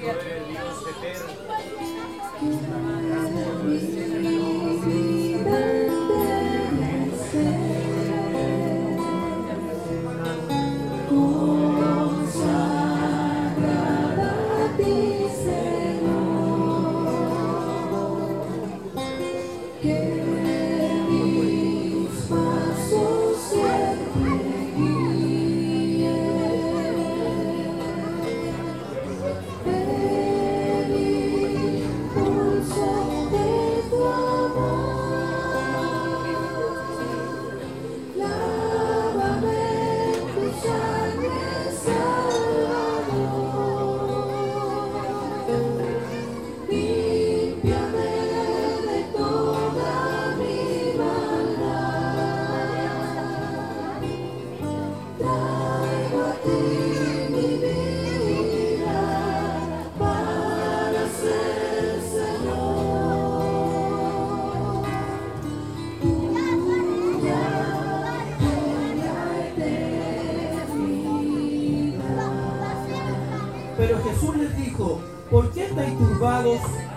[0.00, 2.97] Dios eterno.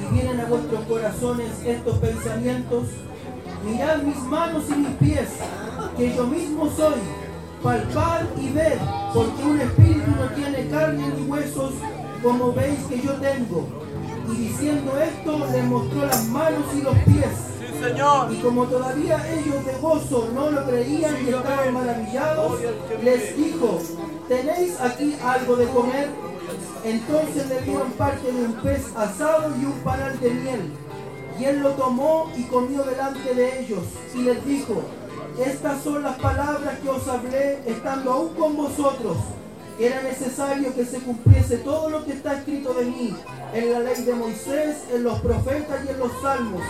[0.00, 2.84] Y vienen a vuestros corazones estos pensamientos,
[3.64, 5.28] mirad mis manos y mis pies,
[5.96, 7.00] que yo mismo soy,
[7.62, 8.78] palpar y ver,
[9.14, 11.72] porque un espíritu no tiene carne ni huesos,
[12.22, 13.66] como veis que yo tengo.
[14.30, 17.65] Y diciendo esto, le mostró las manos y los pies.
[17.86, 18.32] Señor.
[18.32, 22.60] Y como todavía ellos de gozo no lo creían y estaban maravillados,
[23.02, 23.80] les dijo,
[24.28, 26.08] ¿tenéis aquí algo de comer?
[26.84, 30.72] Entonces le dieron parte de un pez asado y un panal de miel.
[31.38, 33.84] Y él lo tomó y comió delante de ellos.
[34.14, 34.82] Y les dijo,
[35.38, 39.16] estas son las palabras que os hablé estando aún con vosotros.
[39.78, 43.14] Era necesario que se cumpliese todo lo que está escrito de mí
[43.52, 46.62] en la ley de Moisés, en los profetas y en los salmos.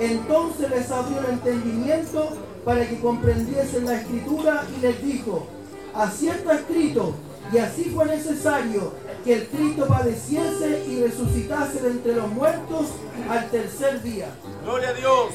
[0.00, 2.30] Entonces les abrió el entendimiento
[2.64, 5.46] para que comprendiesen la escritura y les dijo,
[5.94, 7.14] así está escrito,
[7.52, 8.92] y así fue necesario
[9.24, 12.88] que el Cristo padeciese y resucitase de entre los muertos
[13.28, 14.28] al tercer día.
[14.64, 15.28] Gloria a Dios.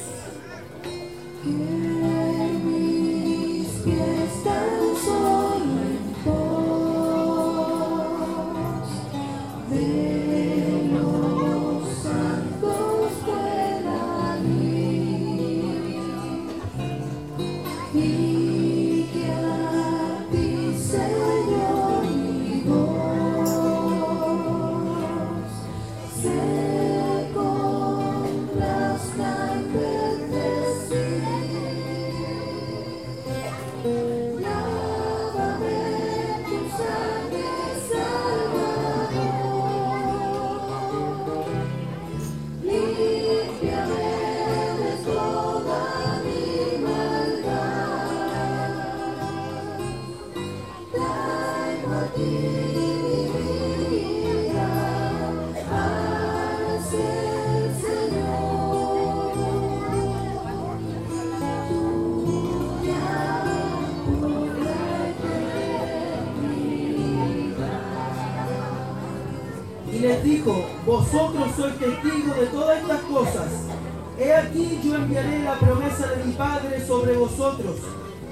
[18.00, 18.29] you.
[70.86, 73.48] Vosotros sois testigos de todas estas cosas.
[74.18, 77.76] He aquí yo enviaré la promesa de mi Padre sobre vosotros,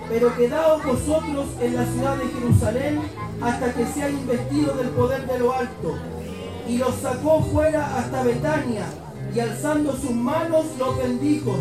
[0.08, 3.02] pero quedaos vosotros en la ciudad de Jerusalén
[3.42, 5.98] hasta que sea investido del poder de lo alto.
[6.70, 8.86] Y los sacó fuera hasta Betania,
[9.36, 11.58] y alzando sus manos los bendijo.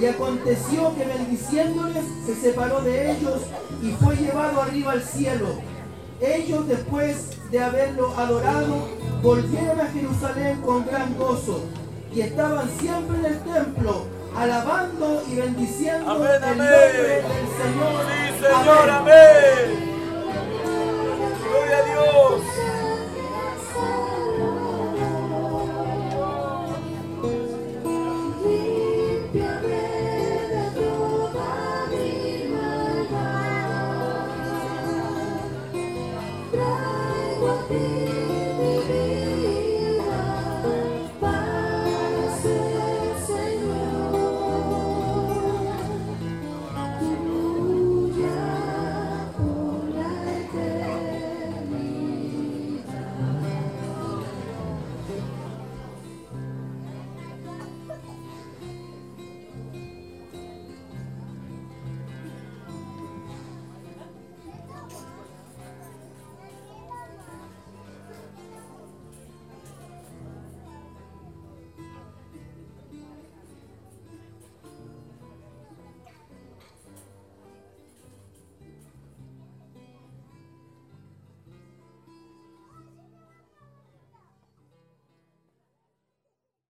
[0.00, 3.40] Y aconteció que bendiciéndoles se separó de ellos
[3.82, 5.46] y fue llevado arriba al cielo.
[6.20, 8.88] Ellos después de haberlo adorado,
[9.22, 11.60] volvieron a Jerusalén con gran gozo
[12.14, 14.04] y estaban siempre en el templo,
[14.34, 17.22] alabando y bendiciendo el nombre del
[17.58, 18.02] Señor.
[18.06, 19.85] Sí, Señor, amén.